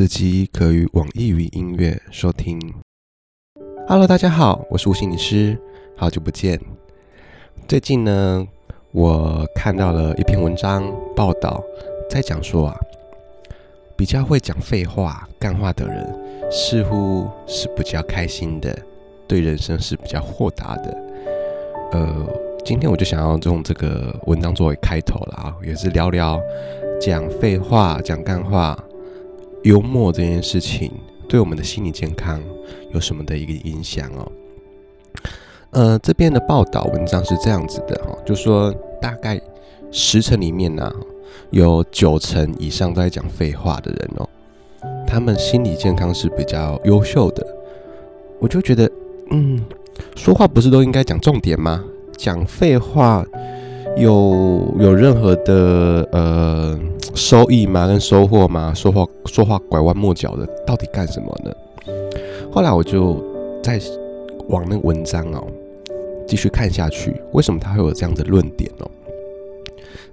[0.00, 2.58] 此集可于网易云音乐收听。
[3.86, 5.60] Hello，大家好，我是吴心理师，
[5.94, 6.58] 好久不见。
[7.68, 8.48] 最近呢，
[8.92, 11.62] 我看到了一篇文章报道，
[12.08, 12.80] 在讲说啊，
[13.94, 18.74] 比较会讲废话、干话的人，似乎是比较开心的，
[19.28, 20.96] 对人生是比较豁达的。
[21.92, 22.26] 呃，
[22.64, 26.40] 今天我就想要用这个文章作为开头了啊，也是聊聊
[26.98, 28.82] 讲废话、讲干话。
[29.62, 30.90] 幽默这件事情
[31.28, 32.40] 对我们的心理健康
[32.92, 34.32] 有什么的一个影响哦？
[35.70, 39.40] 呃，这边的报道文章是这样子的哈，就说大概
[39.92, 40.92] 十成里面呢、
[41.50, 44.28] 有九成以上在讲废话的人哦，
[45.06, 47.46] 他们心理健康是比较优秀的。
[48.40, 48.90] 我就觉得，
[49.30, 49.62] 嗯，
[50.16, 51.84] 说话不是都应该讲重点吗？
[52.16, 53.24] 讲废话
[53.96, 56.78] 有有任何的呃？
[57.12, 57.88] 收益吗？
[57.88, 58.72] 跟收获吗？
[58.72, 61.52] 说话说话拐弯抹角的，到底干什么呢？
[62.52, 63.20] 后来我就
[63.60, 63.80] 在
[64.48, 65.44] 往那个文章哦
[66.26, 68.88] 继续看下去，为什么他会有这样的论点哦？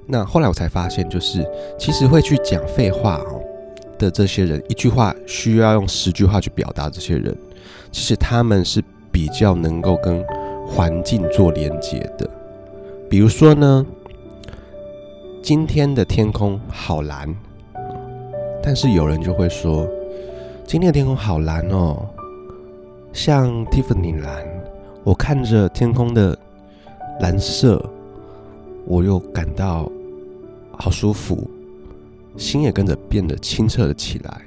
[0.08, 1.46] 那后来我才发现，就是
[1.78, 3.40] 其实会去讲废话哦
[4.00, 6.90] 的这些人，一句话需要用十句话去表达。
[6.90, 7.38] 这些人
[7.92, 10.26] 其实他们是比较能够跟
[10.68, 12.28] 环境做连接的，
[13.10, 13.86] 比如说呢。
[15.40, 17.34] 今天的天空好蓝，
[18.62, 19.88] 但是有人就会说，
[20.66, 22.06] 今天的天空好蓝哦，
[23.14, 24.46] 像蒂芙尼蓝。
[25.06, 26.38] 我看着天空的
[27.22, 27.82] 蓝色，
[28.86, 29.90] 我又感到
[30.72, 31.50] 好舒服，
[32.36, 34.42] 心也跟着变得清澈了起来。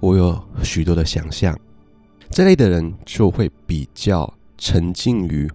[0.00, 1.56] 我有许多的想象，
[2.28, 5.48] 这类的人就会比较沉浸于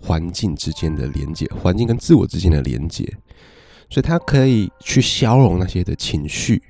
[0.00, 3.04] 环境之间的连接，环境跟自我之间的连接。
[3.90, 6.62] 所以他可以去消融那些的情绪，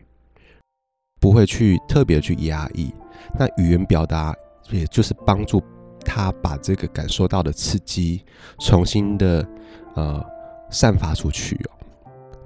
[1.21, 2.95] 不会去特别去压抑。
[3.39, 4.35] 那语言表达
[4.71, 5.61] 也就是帮助
[6.05, 8.25] 他把这个感受到的刺激
[8.61, 9.47] 重新的
[9.95, 10.25] 呃
[10.71, 11.71] 散发出去哦。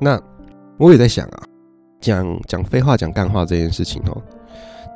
[0.00, 0.20] 那
[0.78, 1.42] 我也在想啊，
[2.00, 4.22] 讲讲废话、讲干话这件事情哦，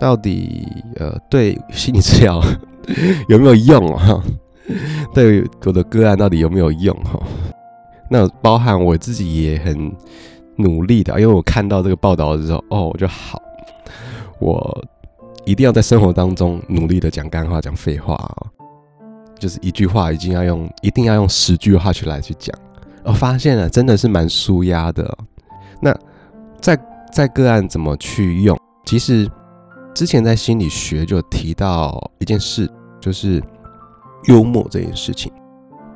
[0.01, 0.67] 到底
[0.97, 2.43] 呃对心理治疗
[3.29, 4.25] 有没有用啊？
[5.15, 7.21] 对我的个案到底有没有用哈？
[8.11, 9.93] 那包含我自己也很
[10.57, 13.41] 努力的，因为我看到这个报道的时候，哦，我就好，
[14.39, 14.85] 我
[15.45, 18.47] 一定要在生活当中努力的讲干话、讲废话哦，
[19.39, 22.57] 就是一句话，一定要用，一定要用十句话去来去讲。
[23.03, 25.17] 我发现了，真的是蛮舒压的。
[25.81, 25.97] 那
[26.61, 26.79] 在
[27.13, 28.59] 在个案怎么去用？
[28.85, 29.31] 其实
[29.95, 33.43] 之前在心理学就提到一件事，就是
[34.27, 35.33] 幽默这件事情。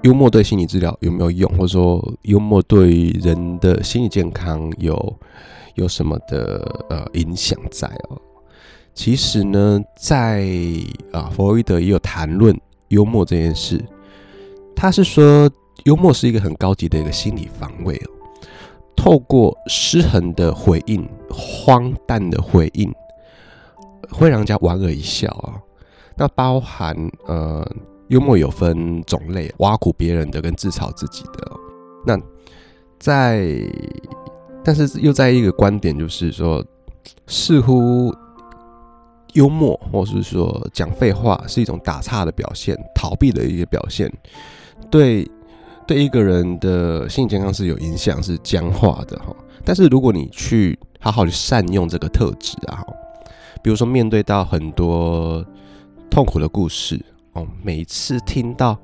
[0.02, 5.18] 幽默对心理治疗有没有用，或者说幽默对人的心理健康有
[5.74, 8.18] 有什么的呃影响在哦？
[8.94, 10.48] 其实呢，在
[11.12, 12.58] 啊弗洛伊德也有谈论
[12.88, 13.78] 幽默这件事，
[14.74, 15.50] 他是说
[15.84, 18.08] 幽默是一个很高级的一个心理防卫哦，
[18.96, 22.90] 透过失衡的回应、荒诞的回应，
[24.10, 25.60] 会让人家莞尔一笑啊。
[26.16, 27.70] 那包含呃。
[28.10, 31.52] 幽默有分种类，挖苦别人的跟自嘲自己的。
[32.04, 32.20] 那
[32.98, 33.48] 在，
[34.64, 36.64] 但是又在一个观点，就是说，
[37.28, 38.12] 似乎
[39.34, 44.12] 幽默或是说讲废话是一种打岔的表现，逃避的一个表现，
[44.90, 45.30] 对
[45.86, 49.32] 对一个人的心理健康是有影响，是僵化的哈。
[49.64, 52.84] 但是如果你去好好去善用这个特质啊，
[53.62, 55.46] 比如说面对到很多
[56.10, 57.00] 痛苦的故事。
[57.32, 58.78] 哦，每次听到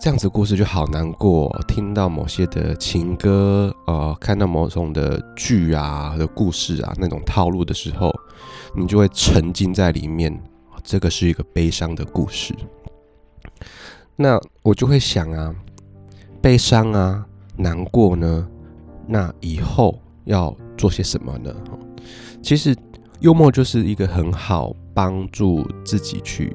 [0.00, 8.14] 这样子故事就好难过，听到某些的情歌，呃，看到某种的剧啊的故事啊那种套路的时候，
[8.76, 10.38] 你就会沉浸在里面。
[10.86, 12.54] 这个是一个悲伤的故事，
[14.16, 15.54] 那我就会想啊，
[16.42, 17.24] 悲伤啊，
[17.56, 18.46] 难过呢，
[19.06, 21.54] 那以后要做些什么呢？
[22.42, 22.76] 其实
[23.20, 26.52] 幽默就是一个很好帮助自己去。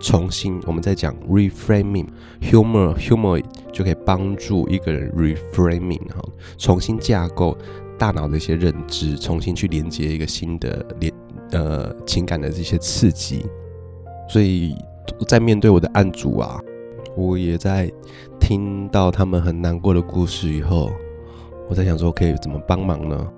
[0.00, 6.22] 重新，我们在讲 reframing，humor，humor 就可以帮助一个人 reframing 哈，
[6.56, 7.56] 重新架构
[7.98, 11.12] 大脑的一些认知，重新去连接一个新的连
[11.52, 13.44] 呃情感的这些刺激。
[14.26, 14.74] 所以
[15.28, 16.58] 在面对我的案主啊，
[17.14, 17.92] 我也在
[18.40, 20.90] 听到他们很难过的故事以后，
[21.68, 23.32] 我在想说可以怎么帮忙呢？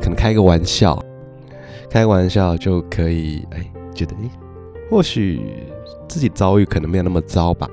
[0.00, 1.00] 可能开个玩笑，
[1.88, 3.64] 开个玩笑就可以哎，
[3.94, 4.28] 觉得哎，
[4.90, 5.40] 或许。
[6.10, 7.70] 自己遭遇可能没有那么糟吧，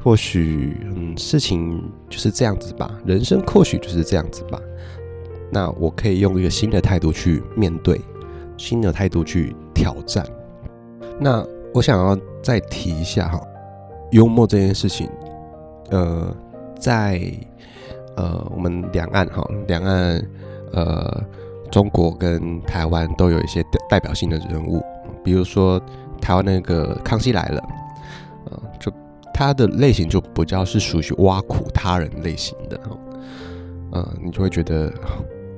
[0.00, 4.60] 或许嗯，事情就是这样子吧，人生或许就是这样子吧。
[5.50, 8.00] 那我可以用一个新的态度去面对，
[8.56, 10.24] 新的态度去挑战。
[11.18, 13.40] 那我想要再提一下哈，
[14.12, 15.08] 幽默这件事情，
[15.90, 16.32] 呃，
[16.78, 17.20] 在
[18.16, 20.28] 呃我们两岸哈，两岸
[20.72, 21.24] 呃
[21.70, 24.80] 中国跟台湾都有一些代表性的人物，
[25.24, 25.80] 比如说
[26.20, 27.62] 台湾那个康熙来了，
[28.46, 28.92] 呃，就
[29.32, 32.80] 他的类型就比较是属于挖苦他人类型的
[33.92, 34.92] 嗯，你就会觉得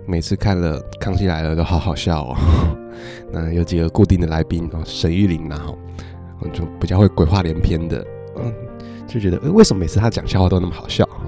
[0.06, 2.36] 每次看了康熙来了都好好笑哦。
[3.32, 5.76] 那有几个固定的来宾哦，沈玉琳然后
[6.52, 8.04] 就比较会鬼话连篇的，
[8.36, 8.52] 嗯，
[9.06, 11.26] 就觉得为什么每次他讲笑话都那么好笑哈？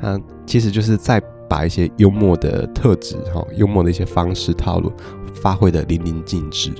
[0.00, 4.92] 那其实就是在把一些幽默的特质哈，幽默的一些方式套路
[5.34, 6.70] 发挥得淋漓尽致，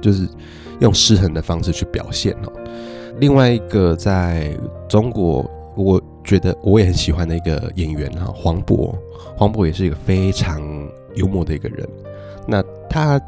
[0.00, 0.28] 就是
[0.80, 2.52] 用失衡的方式去表现哦。
[3.18, 4.56] 另外一个在
[4.88, 8.94] 中国，我觉得我也很喜欢的一个演员哈，黄渤，
[9.36, 10.60] 黄渤也是一个非常
[11.14, 11.88] 幽默的一个人。
[12.46, 13.20] 那他。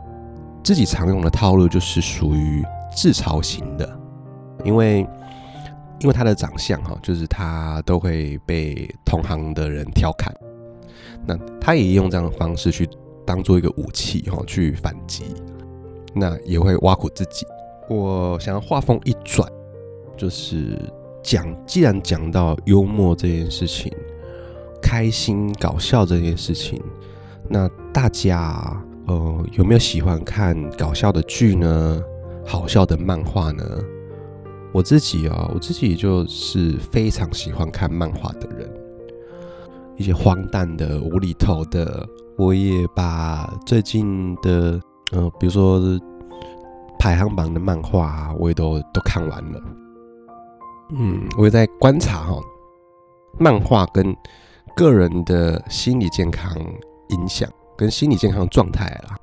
[0.64, 2.62] 自己常用的套路就是属于
[2.94, 3.88] 自嘲型的，
[4.64, 4.98] 因为
[6.00, 10.34] 因为他的长相哈，就是他都会被同行的人调侃，
[11.24, 12.86] 那他也用这样的方式去
[13.24, 15.24] 当做一个武器哈，去反击，
[16.14, 17.46] 那也会挖苦自己。
[17.88, 19.50] 我想要话锋一转，
[20.16, 20.78] 就是
[21.22, 23.92] 讲，既然讲到幽默这件事情，
[24.80, 26.82] 开心搞笑这件事情，
[27.48, 28.84] 那大家。
[29.06, 32.02] 呃，有没有喜欢看搞笑的剧呢？
[32.44, 33.64] 好笑的漫画呢？
[34.70, 38.70] 我自己啊，我自己就是非常喜欢看漫画的人。
[39.96, 42.06] 一些荒诞的、无厘头的，
[42.36, 44.78] 我也把最近的，
[45.12, 45.80] 呃，比如说
[46.98, 49.62] 排行榜的漫画啊，我也都都看完了。
[50.90, 52.40] 嗯，我也在观察哈，
[53.38, 54.14] 漫画跟
[54.76, 56.56] 个人的心理健康
[57.08, 57.48] 影响。
[57.76, 59.16] 跟心理健康状态啦，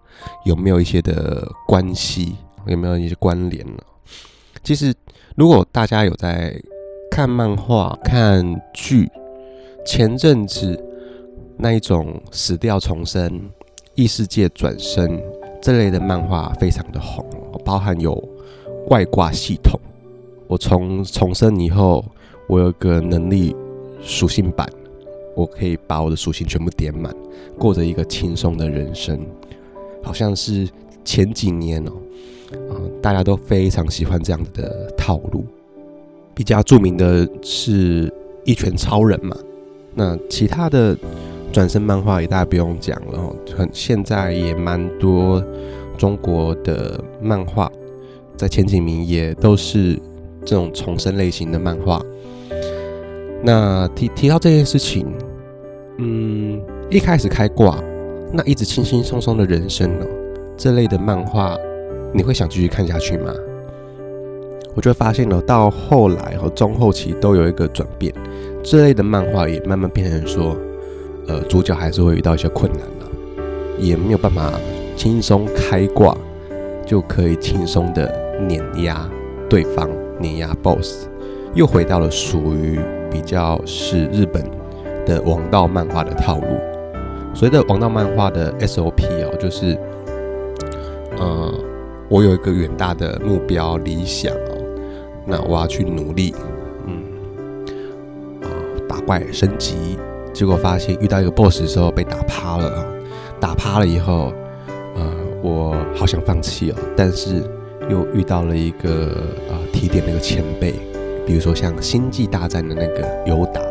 [0.45, 2.37] 有没有一些的关系？
[2.67, 3.83] 有没有一些关联呢？
[4.63, 4.95] 其实，
[5.35, 6.55] 如果大家有在
[7.11, 9.11] 看漫画、看剧，
[9.85, 10.81] 前阵子
[11.57, 13.51] 那一种死掉重生、
[13.93, 15.21] 异世界转生
[15.65, 17.25] 这类的漫画非常的红，
[17.65, 18.13] 包含有
[18.89, 19.79] 外挂系统。
[20.45, 22.05] 我从重生以后，
[22.47, 23.55] 我有个能力
[23.99, 24.69] 属性版。
[25.35, 27.11] 我可以把我的属性全部点满，
[27.57, 29.19] 过着一个轻松的人生，
[30.03, 30.69] 好像是
[31.03, 31.91] 前几年哦，
[33.01, 35.43] 大家都非常喜欢这样子的套路。
[36.35, 38.13] 比较著名的是
[38.43, 39.35] 一拳超人嘛，
[39.95, 40.95] 那其他的
[41.55, 45.41] 转生漫画也大家不用讲了哦，很现在也蛮多
[45.97, 47.71] 中国的漫画
[48.35, 49.97] 在前几名也都是
[50.43, 52.03] 这种重生类型的漫画。
[53.41, 55.07] 那提提到这件事情，
[55.97, 57.81] 嗯，一开始开挂，
[58.33, 60.05] 那一直轻轻松松的人生呢，
[60.57, 61.55] 这类的漫画，
[62.13, 63.33] 你会想继续看下去吗？
[64.75, 68.13] 我就发现了，到后来和中后期都有一个转变，
[68.61, 70.53] 这类的漫画也慢慢变成说，
[71.27, 73.07] 呃，主角还是会遇到一些困难了，
[73.79, 74.53] 也没有办法
[74.95, 76.15] 轻松开挂，
[76.85, 78.13] 就可以轻松的
[78.47, 79.09] 碾压
[79.49, 81.07] 对方，碾压 BOSS，
[81.53, 82.79] 又回到了属于。
[83.11, 84.43] 比较是日本
[85.05, 86.47] 的王道漫画的套路，
[87.33, 89.77] 所谓的王道漫画的 SOP 哦，就是，
[91.17, 91.53] 呃，
[92.09, 94.57] 我有一个远大的目标理想哦，
[95.25, 96.35] 那我要去努力，
[96.87, 97.03] 嗯，
[98.41, 98.51] 啊，
[98.85, 99.97] 打怪升级，
[100.35, 102.85] 结果发现遇到一个 BOSS 的时候被打趴了，
[103.39, 104.33] 打趴了以后，
[104.95, 105.09] 呃，
[105.41, 107.41] 我好想放弃哦，但是
[107.89, 109.13] 又遇到了一个
[109.49, 110.73] 呃提点那个前辈。
[111.25, 113.61] 比如说像《星际大战》的那个尤达，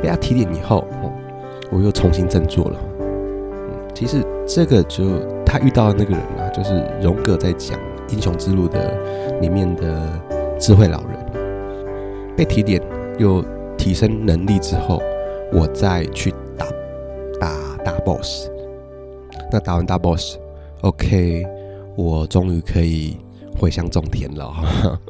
[0.00, 0.86] 被他提点以后，
[1.72, 2.76] 我又重新振作了。
[3.92, 5.04] 其实这个就
[5.44, 7.76] 他遇到的那个人啊，就是荣格在讲
[8.10, 8.96] 《英雄之路》的
[9.40, 10.08] 里面的
[10.56, 11.18] 智慧老人，
[12.36, 12.80] 被提点
[13.18, 13.44] 又
[13.80, 15.00] 提升能力之后，
[15.54, 16.66] 我再去打
[17.40, 18.46] 打大 boss。
[19.50, 21.46] 那打完大 boss，OK，
[21.96, 23.16] 我终于可以
[23.58, 24.52] 回乡种田了。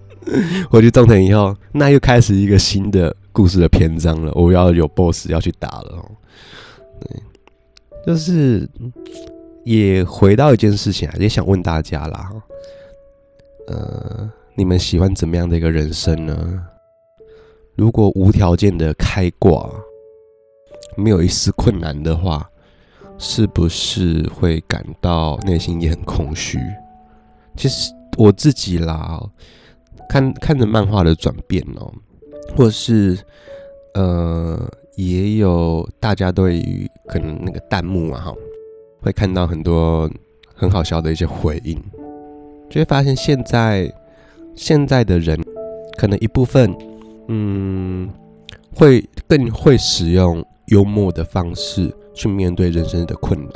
[0.71, 4.31] 回去种田以后，那又开始一个新的故事的篇章了。
[4.37, 6.05] 我要有 BOSS 要去打了，
[7.01, 7.21] 对，
[8.07, 8.69] 就是
[9.65, 12.31] 也回到一件事情啊，也想问大家啦，
[13.67, 16.67] 呃，你们喜欢怎么样的一个人生呢？
[17.81, 19.67] 如果无条件的开挂，
[20.99, 22.47] 没有一丝困难的话，
[23.17, 26.59] 是不是会感到内心也很空虚？
[27.57, 29.19] 其实我自己啦。
[30.11, 31.91] 看看着漫画的转变哦，
[32.55, 33.19] 或是
[33.95, 38.35] 呃，也有大家对于可能那个弹幕啊哈，
[39.01, 40.11] 会看到很多
[40.55, 41.83] 很好笑的一些回应，
[42.69, 43.91] 就会发现现在
[44.55, 45.41] 现在的人
[45.97, 46.77] 可能一部分，
[47.33, 48.11] 嗯，
[48.75, 53.53] 会更会使用幽默的方式去面对人生的困难。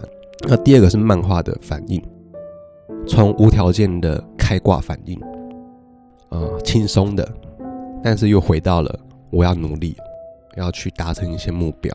[0.49, 2.01] 那第二个是漫画的反应，
[3.05, 5.21] 从无条件的开挂反应，
[6.29, 7.29] 呃，轻松的，
[8.01, 8.97] 但是又回到了
[9.31, 9.97] 我要努力，
[10.57, 11.93] 要去达成一些目标。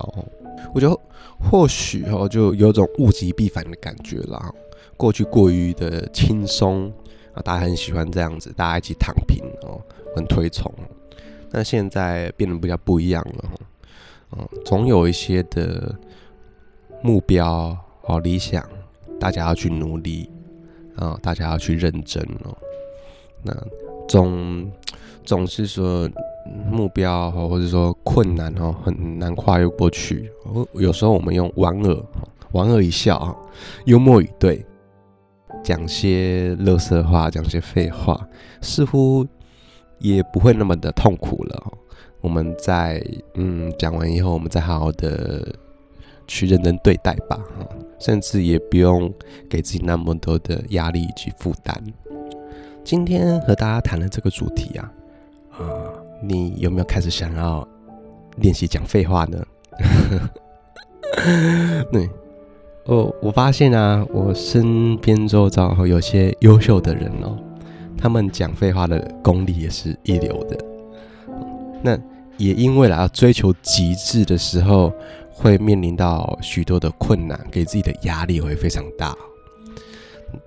[0.73, 0.99] 我觉得
[1.39, 4.51] 或许哦，就有种物极必反的感觉啦。
[4.97, 6.91] 过去过于的轻松
[7.33, 9.79] 啊，大家很喜欢这样子，大家一起躺平哦，
[10.13, 10.69] 很推崇。
[11.51, 13.49] 但现在变得比较不一样了，
[14.31, 15.95] 嗯，总有一些的
[17.01, 18.63] 目标哦，理想，
[19.19, 20.29] 大家要去努力
[20.95, 22.55] 啊，大家要去认真哦。
[23.43, 23.53] 那
[24.07, 24.71] 总
[25.23, 26.09] 总是说。
[26.71, 30.31] 目标或者说困难哦，很难跨越过去。
[30.73, 32.03] 有时候我们用莞尔，
[32.51, 33.37] 莞尔一笑，
[33.85, 34.65] 幽默以对，
[35.63, 38.27] 讲些乐色话，讲些废话，
[38.61, 39.27] 似乎
[39.99, 41.73] 也不会那么的痛苦了。
[42.21, 43.01] 我们在
[43.35, 45.47] 嗯讲完以后，我们再好好的
[46.27, 47.39] 去认真对待吧，
[47.99, 49.13] 甚至也不用
[49.49, 51.81] 给自己那么多的压力以及负担。
[52.83, 54.91] 今天和大家谈的这个主题啊，
[55.51, 55.59] 啊。
[56.21, 57.65] 你有没有开始想要
[58.35, 59.41] 练习讲废话呢？
[61.93, 62.09] 对，
[62.85, 67.37] 我我发现啊，我身边周遭有些优秀的人哦，
[67.99, 70.57] 他们讲废话的功力也是一流的。
[71.83, 71.97] 那
[72.37, 74.93] 也因为啦，要追求极致的时候，
[75.29, 79.15] 会面临到许多的困难，给自己的压力会非常大。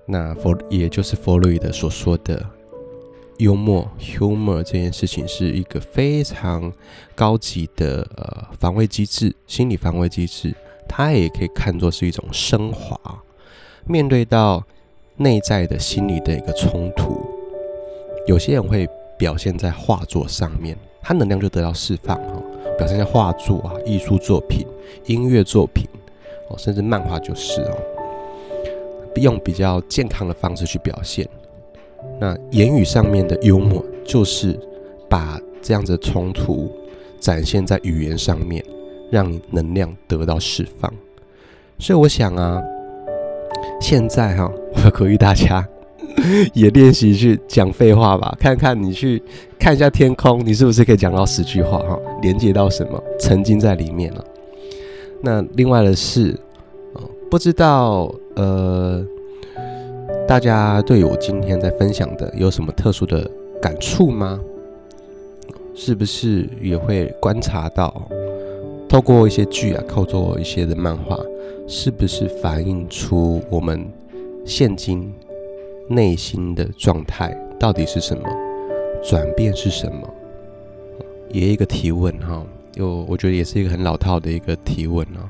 [0.07, 2.43] 那佛也就是佛洛伊德所说的。
[3.39, 6.71] 幽默 （humor） 这件事情是一个非常
[7.15, 10.53] 高级的呃防卫机制，心理防卫机制，
[10.87, 12.95] 它也可以看作是一种升华。
[13.85, 14.63] 面对到
[15.17, 17.25] 内在的心理的一个冲突，
[18.25, 18.87] 有些人会
[19.17, 22.41] 表现在画作上面，他能量就得到释放哈。
[22.77, 24.65] 表现在画作啊、艺术作品、
[25.05, 25.87] 音乐作品
[26.49, 27.77] 哦，甚至漫画就是哦，
[29.17, 31.27] 用比较健康的方式去表现。
[32.19, 34.59] 那言语上面的幽默，就是
[35.09, 36.71] 把这样子的冲突
[37.19, 38.63] 展现在语言上面，
[39.11, 40.91] 让你能量得到释放。
[41.77, 42.61] 所以我想啊，
[43.79, 44.51] 现在哈，
[44.83, 45.67] 我鼓励大家
[46.53, 49.21] 也练习去讲废话吧，看看你去
[49.59, 54.25] 看一下天空，你是不是可以讲到十句话哈，连接到什么，沉浸在里面了。
[55.21, 56.39] 那另外的是，
[57.29, 59.05] 不知道呃。
[60.25, 63.29] 大家对我今天在分享的有什么特殊的
[63.61, 64.39] 感触吗？
[65.75, 68.07] 是不是也会观察到，
[68.87, 71.19] 透过一些剧啊，透过一些的漫画，
[71.67, 73.85] 是不是反映出我们
[74.45, 75.13] 现今
[75.87, 78.23] 内心的状态到底是什么？
[79.03, 80.09] 转变是什么？
[81.29, 82.43] 也一个提问哈，
[82.75, 85.29] 又我觉得也是一个很老套的一个提问啊，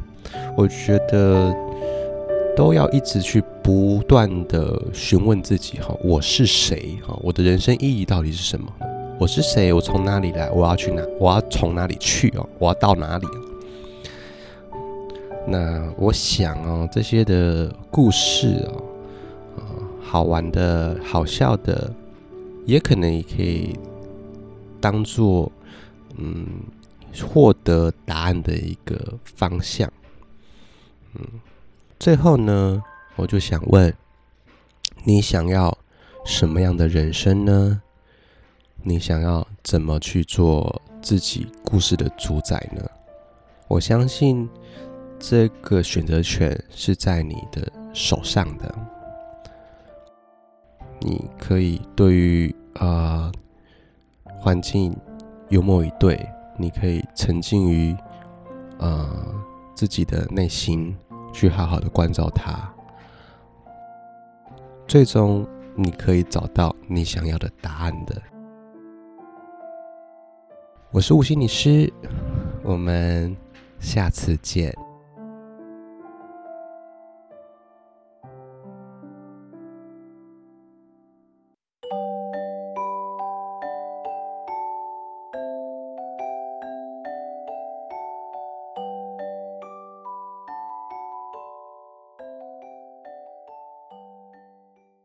[0.57, 1.53] 我觉得。
[2.55, 7.17] 都要一直去不断的询问自己哈，我是谁哈？
[7.23, 8.71] 我的人生意义到底是什么？
[9.19, 9.73] 我是谁？
[9.73, 10.51] 我从哪里来？
[10.51, 11.01] 我要去哪？
[11.19, 12.47] 我要从哪里去哦？
[12.59, 13.25] 我要到哪里？
[15.47, 18.83] 那我想哦，这些的故事哦，
[20.13, 21.91] 好玩的、好笑的，
[22.67, 23.75] 也可能也可以
[24.79, 25.51] 当做
[26.17, 26.45] 嗯
[27.25, 29.91] 获得答案的一个方向，
[31.15, 31.21] 嗯。
[31.99, 32.83] 最后呢，
[33.15, 33.91] 我就想问，
[35.03, 35.75] 你想要
[36.23, 37.81] 什么样的人生呢？
[38.83, 42.87] 你想要怎么去做自己故事的主宰呢？
[43.67, 44.47] 我相信
[45.17, 48.75] 这个选择权是在你的手上的。
[51.03, 53.31] 你可以对于啊、
[54.23, 54.95] 呃、环境
[55.49, 57.95] 幽默以对，你可以沉浸于、
[58.79, 59.07] 呃、
[59.75, 60.95] 自己的内心。
[61.35, 62.71] 去好好的关照它，
[64.85, 65.43] 最终
[65.75, 68.21] 你可以找到你想要的答案的。
[70.91, 71.91] 我是吴心理师，
[72.61, 73.35] 我们
[73.79, 74.71] 下次见。